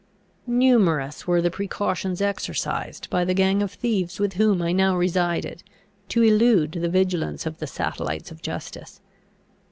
[0.47, 5.61] Numerous were the precautions exercised by the gang of thieves with whom I now resided,
[6.09, 8.99] to elude the vigilance of the satellites of justice.